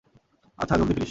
আচ্ছা, 0.59 0.75
জলদি 0.77 0.85
ফিরিস। 0.87 0.99